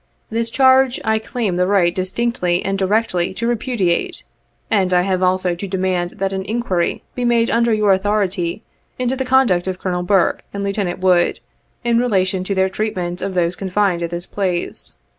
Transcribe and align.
This 0.31 0.49
charge, 0.49 0.99
I 1.05 1.19
claim 1.19 1.57
the 1.57 1.67
right 1.67 1.93
distinctly 1.93 2.65
and 2.65 2.75
directly 2.75 3.35
to 3.35 3.45
repudiate, 3.45 4.23
and 4.71 4.91
I 4.95 5.03
have 5.03 5.21
also 5.21 5.53
to 5.53 5.67
demand 5.67 6.15
that 6.17 6.33
an 6.33 6.43
iuquiry 6.43 7.01
be 7.13 7.23
made 7.23 7.51
under 7.51 7.71
your 7.71 7.93
authority 7.93 8.63
into 8.97 9.15
the 9.15 9.25
conduct 9.25 9.67
of 9.67 9.77
Colonel 9.77 10.01
Burke 10.01 10.43
and 10.55 10.63
Lieutenant 10.63 11.01
Wood, 11.01 11.39
in 11.83 11.99
relation 11.99 12.43
to 12.45 12.55
their 12.55 12.67
treatment 12.67 13.21
of 13.21 13.35
those 13.35 13.55
con 13.55 13.69
fined 13.69 14.01
at 14.01 14.09
this 14.09 14.25
place. 14.25 14.95